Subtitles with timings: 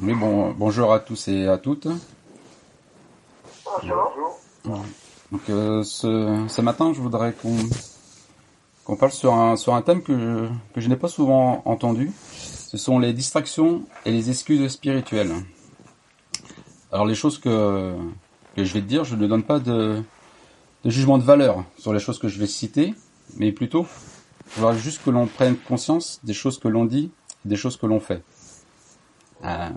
[0.00, 1.88] Oui, bon, bonjour à tous et à toutes.
[3.64, 4.36] Bonjour.
[5.32, 7.56] Donc, euh, ce, ce matin, je voudrais qu'on
[8.84, 12.12] qu'on parle sur un, sur un thème que je, que je n'ai pas souvent entendu.
[12.32, 15.32] Ce sont les distractions et les excuses spirituelles.
[16.92, 17.96] Alors, les choses que,
[18.54, 20.00] que je vais te dire, je ne donne pas de,
[20.84, 22.94] de jugement de valeur sur les choses que je vais citer,
[23.36, 23.84] mais plutôt,
[24.54, 27.10] je voudrais juste que l'on prenne conscience des choses que l'on dit,
[27.44, 28.22] des choses que l'on fait.
[29.44, 29.68] Euh,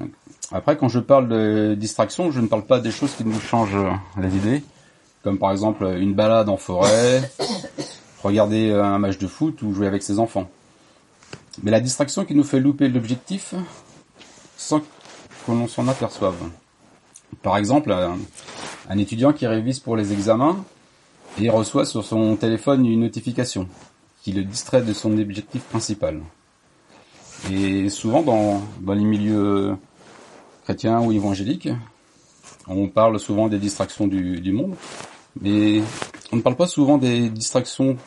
[0.52, 3.78] après, quand je parle de distraction, je ne parle pas des choses qui nous changent
[4.20, 4.64] les idées,
[5.24, 7.22] comme par exemple une balade en forêt,
[8.24, 10.50] regarder un match de foot ou jouer avec ses enfants.
[11.64, 13.54] Mais la distraction qui nous fait louper l'objectif
[14.58, 14.86] sans que
[15.50, 16.36] l'on s'en aperçoive.
[17.42, 17.96] Par exemple,
[18.90, 20.64] un étudiant qui révise pour les examens
[21.40, 23.68] et reçoit sur son téléphone une notification
[24.22, 26.22] qui le distrait de son objectif principal.
[27.50, 29.76] Et souvent dans, dans les milieux
[30.64, 31.70] chrétiens ou évangéliques,
[32.68, 34.76] on parle souvent des distractions du, du monde,
[35.42, 35.82] mais
[36.32, 37.98] on ne parle pas souvent des distractions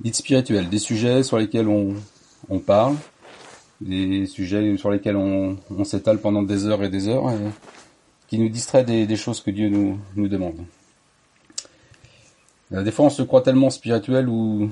[0.00, 1.94] dites spirituelles, des sujets sur lesquels on,
[2.48, 2.96] on parle,
[3.80, 7.30] des sujets sur lesquels on, on s'étale pendant des heures et des heures,
[8.28, 10.64] qui nous distraient des, des choses que Dieu nous, nous demande.
[12.72, 14.68] Euh, Des fois, on se croit tellement spirituel ou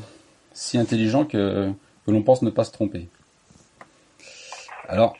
[0.53, 1.71] si intelligent que,
[2.07, 3.09] que l'on pense ne pas se tromper.
[4.89, 5.17] Alors,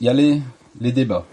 [0.00, 0.42] il y a les,
[0.80, 1.26] les débats.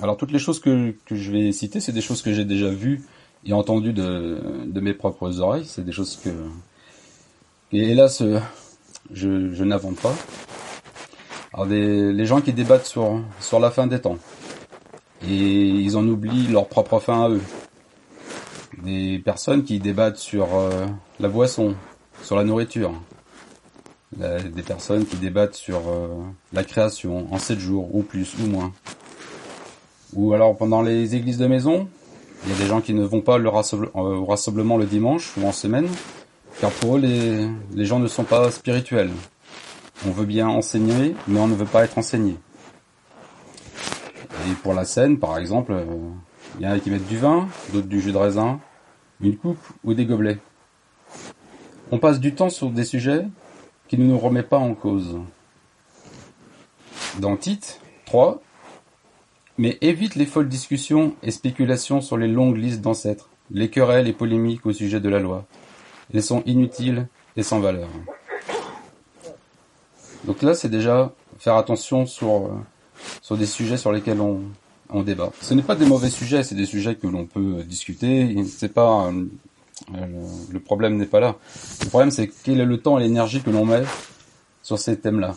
[0.00, 2.70] Alors, toutes les choses que, que je vais citer, c'est des choses que j'ai déjà
[2.70, 3.02] vues
[3.44, 5.66] et entendues de, de mes propres oreilles.
[5.66, 6.30] C'est des choses que,
[7.72, 8.22] et hélas,
[9.12, 10.14] je, je n'invente pas.
[11.52, 14.18] Alors, des, les gens qui débattent sur, sur la fin des temps.
[15.28, 17.42] Et ils en oublient leur propre fin à eux.
[18.82, 20.86] Des personnes qui débattent sur euh,
[21.18, 21.74] la boisson,
[22.22, 22.92] sur la nourriture.
[24.18, 26.08] La- des personnes qui débattent sur euh,
[26.52, 28.72] la création en 7 jours, ou plus, ou moins.
[30.14, 31.88] Ou alors pendant les églises de maison,
[32.44, 35.46] il y a des gens qui ne vont pas euh, au rassemblement le dimanche ou
[35.46, 35.88] en semaine,
[36.60, 39.10] car pour eux, les, les gens ne sont pas spirituels.
[40.06, 42.36] On veut bien enseigner, mais on ne veut pas être enseigné.
[44.48, 45.84] Et pour la scène, par exemple, euh,
[46.58, 48.60] il y en a qui mettent du vin, d'autres du jus de raisin,
[49.20, 50.38] une coupe ou des gobelets.
[51.90, 53.26] On passe du temps sur des sujets
[53.88, 55.18] qui ne nous remet pas en cause.
[57.18, 58.42] Dans Tite 3,
[59.58, 64.12] mais évite les folles discussions et spéculations sur les longues listes d'ancêtres, les querelles et
[64.12, 65.44] polémiques au sujet de la loi.
[66.12, 67.88] Elles sont inutiles et sans valeur.
[70.24, 72.48] Donc là, c'est déjà faire attention sur, euh,
[73.22, 74.42] sur des sujets sur lesquels on,
[74.90, 75.32] on débat.
[75.40, 78.36] Ce n'est pas des mauvais sujets, c'est des sujets que l'on peut discuter.
[78.44, 79.26] C'est pas euh,
[79.92, 81.36] le, le problème n'est pas là.
[81.82, 83.84] Le problème c'est quel est le temps et l'énergie que l'on met
[84.66, 85.36] sur ces thèmes-là.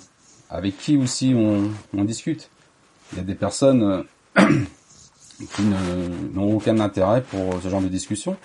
[0.49, 2.49] Avec qui aussi on, discute.
[3.11, 4.05] Il y a des personnes
[4.37, 4.41] euh,
[5.55, 5.61] qui
[6.33, 8.35] n'ont aucun intérêt pour ce genre de discussion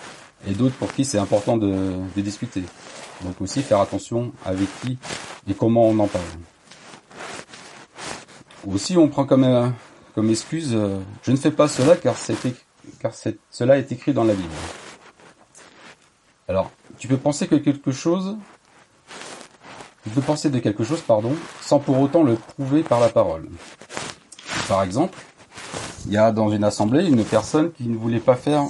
[0.47, 2.63] et d'autres pour qui c'est important de, discuter.
[3.23, 4.99] Donc aussi faire attention avec qui
[5.49, 6.23] et comment on en parle.
[8.67, 12.15] Aussi on prend comme, euh, excuse euh, je ne fais pas cela car,
[13.49, 14.53] cela est écrit dans la Bible.
[16.47, 16.69] Alors,
[16.99, 18.37] tu peux penser que quelque chose,
[20.03, 23.49] tu peux penser de quelque chose, pardon, sans pour autant le prouver par la parole.
[24.67, 25.17] Par exemple,
[26.05, 28.65] il y a dans une assemblée une personne qui ne voulait pas faire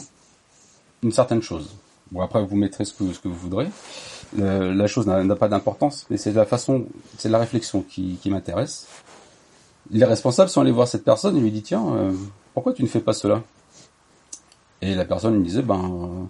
[1.04, 1.76] une certaine chose.
[2.12, 3.68] Bon, après, vous mettrez ce que, vous voudrez.
[4.38, 6.86] Le- la chose n'a pas d'importance, mais c'est la façon,
[7.18, 8.88] c'est la réflexion qui, m'intéresse.
[9.92, 12.12] Les responsables sont allés voir cette personne et lui dit tiens, euh,
[12.54, 13.44] pourquoi tu ne fais pas cela?
[14.82, 16.26] Et la personne lui disait ben euh,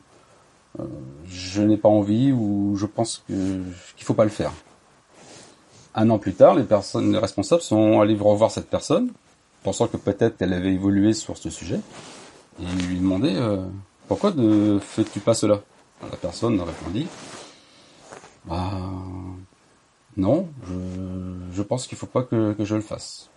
[1.28, 3.62] je n'ai pas envie ou je pense que
[3.96, 4.52] qu'il faut pas le faire.
[5.94, 9.12] Un an plus tard, les personnes, les responsables sont allés revoir cette personne,
[9.63, 11.80] pensant que peut-être elle avait évolué sur ce sujet,
[12.62, 13.66] et lui demandaient euh,
[14.08, 15.62] pourquoi ne fais-tu pas cela?
[16.02, 17.07] La personne répondit
[18.46, 18.72] bah
[20.18, 20.74] non, je,
[21.56, 23.30] je pense qu'il faut pas que, que je le fasse.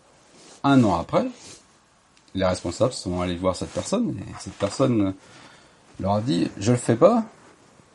[0.62, 1.26] Un an après,
[2.34, 5.14] les responsables sont allés voir cette personne et cette personne
[6.00, 7.24] leur a dit je le fais pas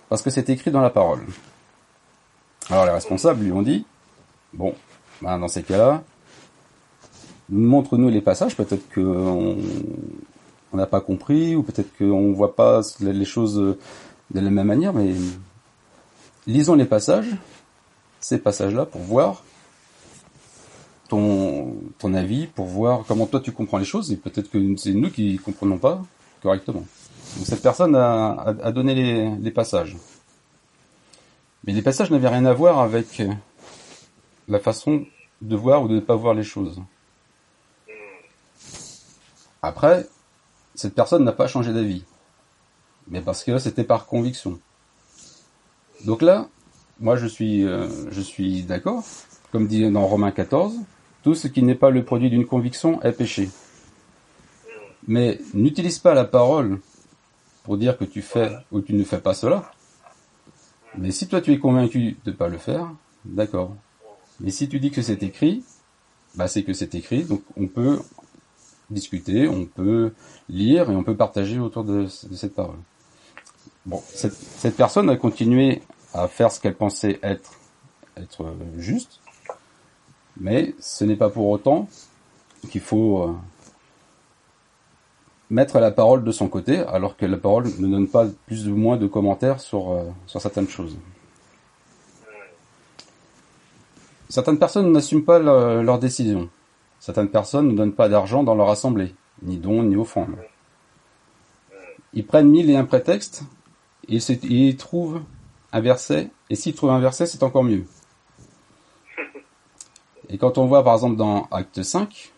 [0.09, 1.21] parce que c'est écrit dans la parole.
[2.69, 3.85] Alors les responsables lui ont dit
[4.53, 4.73] bon,
[5.21, 6.03] ben dans ces cas-là,
[7.49, 13.25] montre-nous les passages, peut-être que on n'a pas compris ou peut-être qu'on voit pas les
[13.25, 15.13] choses de la même manière, mais
[16.47, 17.29] lisons les passages,
[18.19, 19.43] ces passages-là pour voir
[21.09, 24.93] ton, ton avis, pour voir comment toi tu comprends les choses, et peut-être que c'est
[24.93, 26.01] nous qui comprenons pas
[26.41, 26.83] correctement.
[27.37, 29.97] Donc cette personne a, donné les, passages.
[31.63, 33.21] Mais les passages n'avaient rien à voir avec
[34.47, 35.05] la façon
[35.41, 36.81] de voir ou de ne pas voir les choses.
[39.61, 40.05] Après,
[40.75, 42.03] cette personne n'a pas changé d'avis.
[43.07, 44.59] Mais parce que c'était par conviction.
[46.05, 46.47] Donc là,
[46.99, 49.03] moi je suis, euh, je suis d'accord.
[49.51, 50.73] Comme dit dans Romains 14,
[51.23, 53.49] tout ce qui n'est pas le produit d'une conviction est péché.
[55.07, 56.79] Mais n'utilise pas la parole
[57.63, 59.71] pour dire que tu fais ou tu ne fais pas cela.
[60.97, 62.91] Mais si toi tu es convaincu de ne pas le faire,
[63.25, 63.75] d'accord.
[64.39, 65.63] Mais si tu dis que c'est écrit,
[66.35, 67.99] bah c'est que c'est écrit, donc on peut
[68.89, 70.13] discuter, on peut
[70.49, 72.77] lire et on peut partager autour de, cette parole.
[73.85, 75.81] Bon, cette, cette, personne a continué
[76.13, 77.53] à faire ce qu'elle pensait être,
[78.17, 79.19] être juste,
[80.39, 81.89] mais ce n'est pas pour autant
[82.69, 83.33] qu'il faut euh,
[85.53, 88.75] mettre la parole de son côté, alors que la parole ne donne pas plus ou
[88.75, 90.97] moins de commentaires sur, euh, sur certaines choses.
[94.29, 96.49] Certaines personnes n'assument pas leurs décisions.
[96.99, 99.13] Certaines personnes ne donnent pas d'argent dans leur assemblée,
[99.43, 100.35] ni dons, ni offrandes.
[102.13, 103.43] Ils prennent mille et un prétextes,
[104.07, 105.21] et ils, trouvent
[105.71, 107.85] un verset, et s'ils trouvent un verset, c'est encore mieux.
[110.29, 112.32] Et quand on voit par exemple dans Acte 5,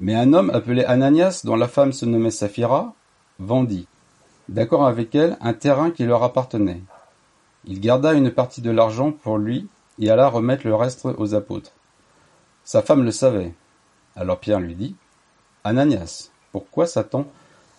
[0.00, 2.94] mais un homme appelé Ananias, dont la femme se nommait Saphira,
[3.38, 3.86] vendit,
[4.48, 6.80] d'accord avec elle, un terrain qui leur appartenait.
[7.66, 9.68] Il garda une partie de l'argent pour lui
[9.98, 11.72] et alla remettre le reste aux apôtres.
[12.64, 13.52] Sa femme le savait.
[14.16, 14.96] Alors Pierre lui dit,
[15.64, 17.26] Ananias, pourquoi Satan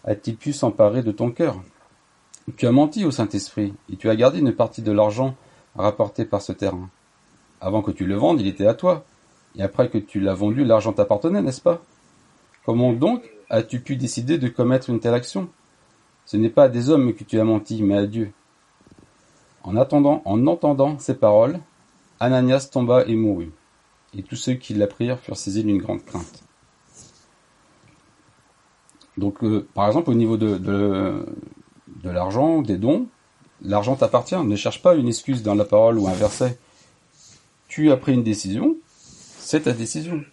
[0.06, 1.60] a-t-il pu s'emparer de ton cœur?
[2.56, 5.36] Tu as menti au Saint-Esprit, et tu as gardé une partie de l'argent
[5.76, 6.90] rapporté par ce terrain.
[7.60, 9.06] Avant que tu le vendes, il était à toi,
[9.56, 11.82] et après que tu l'as vendu, l'argent t'appartenait, n'est-ce pas?
[12.66, 15.50] Comment donc as-tu pu décider de commettre une telle action?
[16.26, 18.32] Ce n'est pas à des hommes que tu as menti, mais à Dieu.
[19.64, 21.60] En attendant, en entendant ces paroles,
[22.20, 23.52] Ananias tomba et mourut,
[24.16, 26.44] et tous ceux qui l'apprirent furent saisis d'une grande crainte.
[29.18, 31.26] Donc, euh, par exemple, au niveau de, de,
[32.04, 33.08] de l'argent, des dons,
[33.62, 34.36] l'argent t'appartient.
[34.36, 36.58] Ne cherche pas une excuse dans la parole ou un verset.
[37.68, 40.24] Tu as pris une décision, c'est ta décision.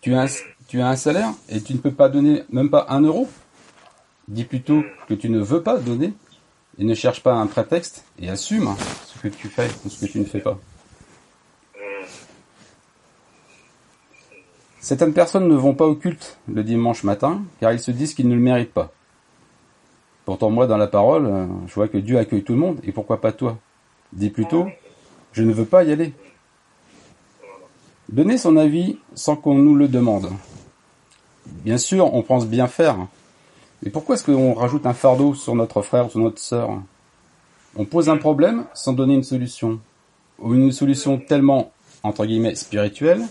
[0.00, 0.42] Tu as,
[0.74, 3.28] un salaire et tu ne peux pas donner même pas un euro.
[4.28, 6.12] Dis plutôt que tu ne veux pas donner
[6.78, 8.74] et ne cherche pas un prétexte et assume
[9.06, 10.58] ce que tu fais ou ce que tu ne fais pas.
[14.80, 18.28] Certaines personnes ne vont pas au culte le dimanche matin car ils se disent qu'ils
[18.28, 18.92] ne le méritent pas.
[20.24, 22.92] Pourtant moi dans la parole, euh, je vois que Dieu accueille tout le monde et
[22.92, 23.58] pourquoi pas toi?
[24.12, 24.68] Dis plutôt,
[25.32, 26.12] je ne veux pas y aller.
[28.08, 30.30] Donner son avis sans qu'on nous le demande.
[31.46, 32.96] Bien sûr, on pense bien faire.
[33.82, 36.70] Mais pourquoi est-ce qu'on rajoute un fardeau sur notre frère ou sur notre sœur?
[37.76, 39.78] On pose un problème sans donner une solution.
[40.38, 41.70] Ou une solution tellement,
[42.02, 43.22] entre guillemets, spirituelle,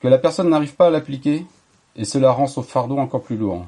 [0.00, 1.44] que la personne n'arrive pas à l'appliquer,
[1.96, 3.66] et cela rend son fardeau encore plus lourd.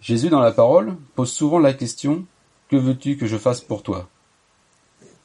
[0.00, 2.24] Jésus, dans la parole, pose souvent la question
[2.68, 4.08] Que veux-tu que je fasse pour toi?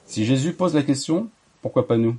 [0.06, 1.28] Si Jésus pose la question,
[1.64, 2.16] pourquoi pas nous?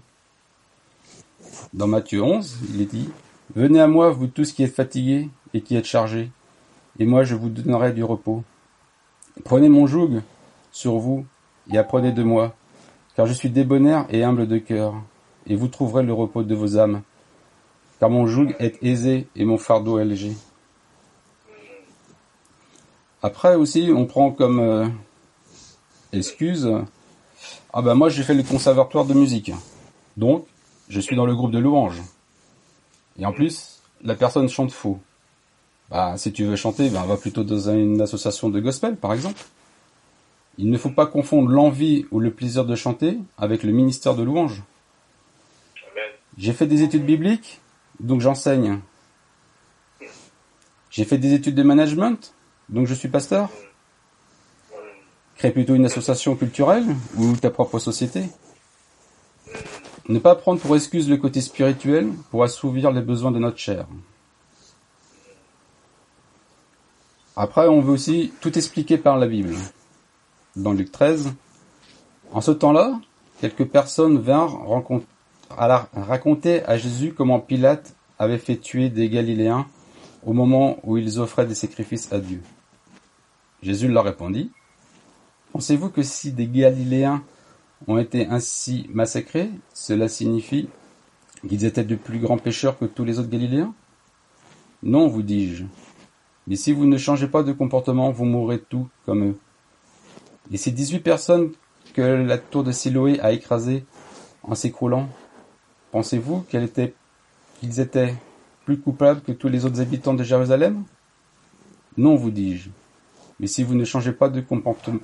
[1.72, 3.08] Dans Matthieu 11, il est dit,
[3.54, 6.30] Venez à moi, vous tous qui êtes fatigués et qui êtes chargés,
[6.98, 8.42] et moi je vous donnerai du repos.
[9.44, 10.22] Prenez mon joug
[10.70, 11.26] sur vous
[11.70, 12.54] et apprenez de moi,
[13.16, 14.94] car je suis débonnaire et humble de cœur,
[15.46, 17.02] et vous trouverez le repos de vos âmes,
[18.00, 20.32] car mon joug est aisé et mon fardeau est léger.
[23.22, 24.86] Après aussi, on prend comme euh,
[26.12, 26.70] excuse,
[27.72, 29.52] ah ben moi j'ai fait le conservatoire de musique,
[30.16, 30.46] donc
[30.92, 32.02] je suis dans le groupe de louanges.
[33.18, 35.00] Et en plus, la personne chante faux.
[35.90, 39.42] Bah, si tu veux chanter, ben, va plutôt dans une association de gospel, par exemple.
[40.58, 44.22] Il ne faut pas confondre l'envie ou le plaisir de chanter avec le ministère de
[44.22, 44.62] louange.
[46.36, 47.62] J'ai fait des études bibliques,
[47.98, 48.80] donc j'enseigne.
[50.90, 52.34] J'ai fait des études de management,
[52.68, 53.48] donc je suis pasteur.
[55.36, 56.84] Crée plutôt une association culturelle
[57.16, 58.24] ou ta propre société.
[60.08, 63.86] Ne pas prendre pour excuse le côté spirituel pour assouvir les besoins de notre chair.
[67.36, 69.54] Après, on veut aussi tout expliquer par la Bible.
[70.56, 71.32] Dans Luc 13,
[72.32, 73.00] en ce temps-là,
[73.40, 74.66] quelques personnes vinrent
[75.48, 79.66] raconter à Jésus comment Pilate avait fait tuer des Galiléens
[80.24, 82.42] au moment où ils offraient des sacrifices à Dieu.
[83.62, 84.50] Jésus leur répondit,
[85.52, 87.22] Pensez-vous que si des Galiléens
[87.86, 90.68] ont été ainsi massacrés, cela signifie
[91.48, 93.74] qu'ils étaient de plus grands pécheurs que tous les autres Galiléens
[94.82, 95.64] Non, vous dis-je.
[96.46, 99.38] Mais si vous ne changez pas de comportement, vous mourrez tout comme eux.
[100.50, 101.52] Et ces dix-huit personnes
[101.94, 103.84] que la tour de Siloé a écrasées
[104.42, 105.08] en s'écroulant,
[105.92, 106.64] pensez-vous qu'ils
[107.80, 108.14] étaient,
[108.64, 110.84] plus coupable que tous les autres habitants de Jérusalem?
[111.96, 112.70] Non, vous dis-je.
[113.40, 115.00] Mais si vous ne changez pas de comportement,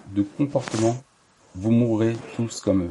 [1.54, 2.90] vous mourrez tous comme eux.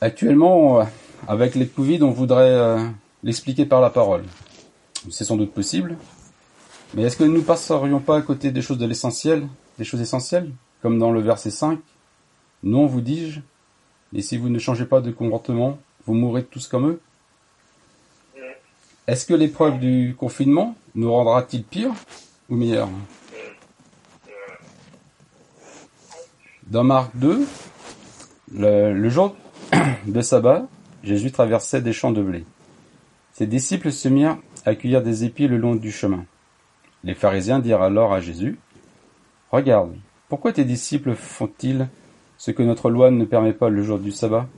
[0.00, 0.86] Actuellement,
[1.26, 2.78] avec les Covid, on voudrait euh,
[3.22, 4.24] l'expliquer par la parole.
[5.10, 5.96] C'est sans doute possible.
[6.94, 10.50] Mais est-ce que nous passerions pas à côté des choses de l'essentiel, des choses essentielles,
[10.82, 11.78] comme dans le verset 5
[12.62, 13.40] Non, vous dis-je,
[14.14, 17.00] et si vous ne changez pas de comportement, vous mourrez tous comme eux?
[19.06, 21.92] Est-ce que l'épreuve du confinement nous rendra-t-il pire
[22.48, 22.88] ou meilleur
[26.68, 27.46] Dans Marc 2,
[28.54, 29.36] le, jour
[30.06, 30.66] de sabbat,
[31.02, 32.46] Jésus traversait des champs de blé.
[33.32, 36.24] Ses disciples se mirent à cueillir des épis le long du chemin.
[37.02, 38.58] Les pharisiens dirent alors à Jésus,
[39.50, 39.94] Regarde,
[40.30, 41.86] pourquoi tes disciples font-ils
[42.38, 44.48] ce que notre loi ne permet pas le jour du sabbat?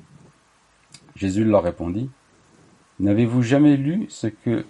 [1.17, 2.09] Jésus leur répondit,
[3.01, 4.65] N'avez-vous jamais lu ce que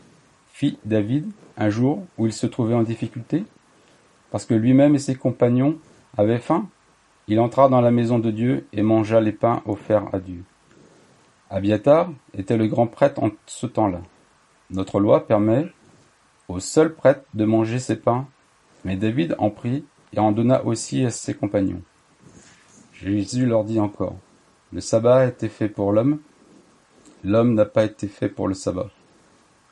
[0.49, 3.45] fit David un jour où il se trouvait en difficulté?
[4.31, 5.77] Parce que lui-même et ses compagnons
[6.17, 6.67] avaient faim,
[7.29, 10.45] il entra dans la maison de Dieu et mangea les pains offerts à Dieu.
[11.51, 14.01] Abiatar était le grand prêtre en ce temps-là.
[14.71, 15.67] Notre loi permet
[16.49, 18.27] au seul prêtre de manger ses pains,
[18.85, 21.83] mais David en prit et en donna aussi à ses compagnons.
[22.93, 24.17] Jésus leur dit encore,
[24.73, 26.19] le sabbat a été fait pour l'homme,
[27.25, 28.91] l'homme n'a pas été fait pour le sabbat.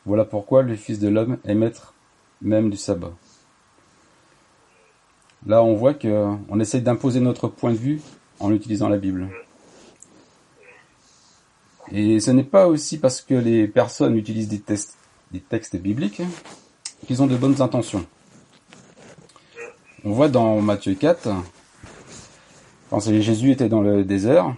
[0.07, 1.95] Voilà pourquoi le Fils de l'homme est maître
[2.43, 3.13] même du sabbat.
[5.47, 8.01] Là, on voit qu'on essaie d'imposer notre point de vue
[8.41, 9.29] en utilisant la Bible.
[11.93, 14.63] Et ce n'est pas aussi parce que les personnes utilisent des,
[15.33, 16.23] des textes bibliques
[17.07, 18.07] qu'ils ont de bonnes intentions.
[20.05, 21.29] On voit dans Matthieu 4,
[22.91, 24.55] quand Jésus était dans le désert,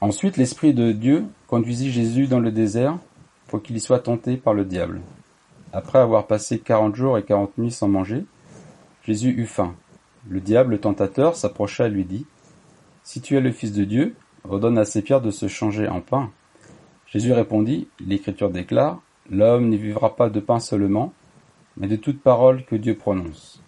[0.00, 2.98] ensuite l'Esprit de Dieu conduisit Jésus dans le désert
[3.46, 5.00] pour qu'il y soit tenté par le diable.
[5.72, 8.24] Après avoir passé quarante jours et quarante nuits sans manger,
[9.04, 9.74] Jésus eut faim.
[10.28, 12.26] Le diable, le tentateur, s'approcha et lui dit,
[13.02, 14.14] Si tu es le Fils de Dieu,
[14.48, 16.30] ordonne à ces pierres de se changer en pain.
[17.06, 21.12] Jésus répondit, L'Écriture déclare, L'homme ne vivra pas de pain seulement,
[21.76, 23.62] mais de toute parole que Dieu prononce.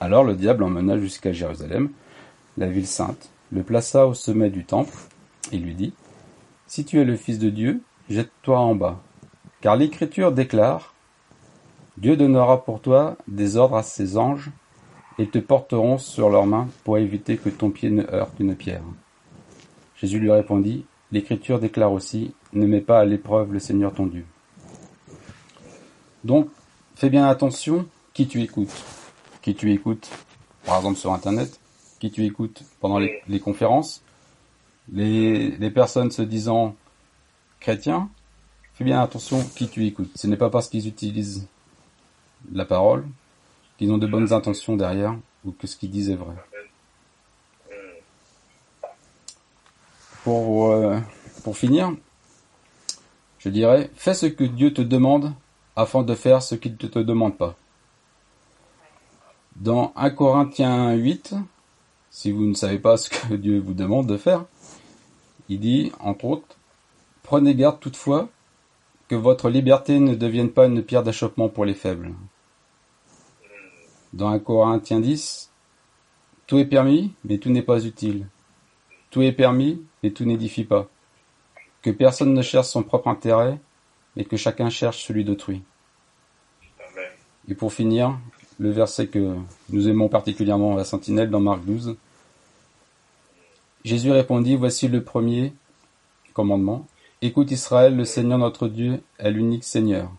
[0.00, 1.90] Alors le diable emmena jusqu'à Jérusalem,
[2.56, 4.96] la ville sainte, le plaça au sommet du temple,
[5.50, 5.92] et lui dit,
[6.66, 9.00] Si tu es le Fils de Dieu, jette-toi en bas.
[9.60, 10.91] Car l'Écriture déclare,
[11.98, 14.50] Dieu donnera pour toi des ordres à ses anges,
[15.18, 18.82] et te porteront sur leurs mains pour éviter que ton pied ne heurte une pierre.
[19.96, 24.24] Jésus lui répondit, L'Écriture déclare aussi, Ne mets pas à l'épreuve le Seigneur ton Dieu.
[26.24, 26.48] Donc,
[26.94, 28.84] fais bien attention qui tu écoutes.
[29.42, 30.10] Qui tu écoutes,
[30.64, 31.60] par exemple sur Internet,
[32.00, 34.02] qui tu écoutes pendant les, conférences,
[34.92, 36.74] les, les, personnes se disant
[37.60, 38.08] chrétiens,
[38.74, 40.10] fais bien attention qui tu écoutes.
[40.14, 41.46] Ce n'est pas parce qu'ils utilisent
[42.52, 43.04] la parole
[43.78, 46.34] qu'ils ont de bonnes intentions derrière ou que ce qu'ils disent est vrai.
[50.24, 50.98] Pour, euh,
[51.42, 51.92] pour finir,
[53.38, 55.32] je dirais, fais ce que Dieu te demande
[55.74, 57.56] afin de faire ce qu'il ne te demande pas.
[59.56, 61.34] Dans 1 Corinthiens 8,
[62.10, 64.44] si vous ne savez pas ce que Dieu vous demande de faire,
[65.48, 66.56] il dit, entre autres,
[67.22, 68.28] Prenez garde toutefois
[69.08, 72.12] que votre liberté ne devienne pas une pierre d'achoppement pour les faibles.
[74.12, 75.50] Dans 1 Corinthiens 10,
[76.46, 78.26] tout est permis, mais tout n'est pas utile.
[79.10, 80.88] Tout est permis, mais tout n'édifie pas.
[81.80, 83.58] Que personne ne cherche son propre intérêt,
[84.16, 85.62] mais que chacun cherche celui d'autrui.
[87.48, 88.18] Et pour finir,
[88.58, 89.34] le verset que
[89.70, 91.96] nous aimons particulièrement à la Sentinelle dans Marc 12.
[93.84, 95.52] Jésus répondit, Voici le premier
[96.34, 96.86] commandement.
[97.20, 100.10] Écoute Israël, le Seigneur notre Dieu est l'unique Seigneur.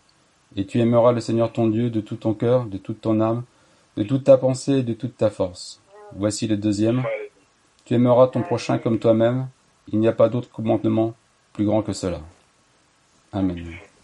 [0.55, 3.43] Et tu aimeras le Seigneur ton Dieu de tout ton cœur, de toute ton âme,
[3.97, 5.81] de toute ta pensée et de toute ta force.
[6.15, 7.03] Voici le deuxième.
[7.85, 9.47] Tu aimeras ton prochain comme toi-même.
[9.91, 11.13] Il n'y a pas d'autre commandement
[11.53, 12.21] plus grand que cela.
[13.31, 13.83] Amen.